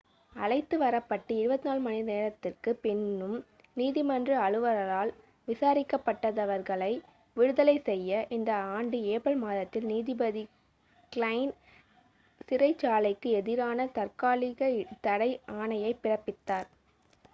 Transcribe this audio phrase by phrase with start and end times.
[0.33, 3.35] அழைத்து வரப்பட்டு 24 மணிநேரத்திற்குப் பின்னும்
[3.77, 5.11] நீதிமன்ற அலுவலரால்
[5.47, 6.89] விசாரிக்கப்படாதவர்களை
[7.37, 10.43] விடுதலை செய்ய இந்த ஆண்டு ஏப்ரல் மாதத்தில் நீதிபதி
[11.11, 11.53] க்லைன்
[12.47, 14.71] சிறைச்சாலைக்கு எதிரான தாற்காலிக
[15.01, 15.31] தடை
[15.59, 16.69] ஆணையைப் பிறப்பித்தார்